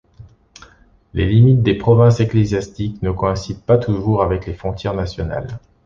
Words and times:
Les 1.13 1.27
limites 1.27 1.61
des 1.61 1.75
provinces 1.75 2.21
ecclésiastiques 2.21 3.03
ne 3.03 3.11
coïncident 3.11 3.61
pas 3.67 3.77
toujours 3.77 4.23
avec 4.23 4.47
les 4.47 4.55
frontières 4.55 4.95
nationales. 4.95 5.59